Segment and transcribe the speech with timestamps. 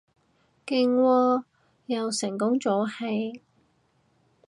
[0.65, 1.43] 勁喎，
[1.85, 3.43] 又成功早起